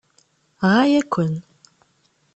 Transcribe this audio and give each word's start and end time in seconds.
Ɣaya-ken! 0.71 1.33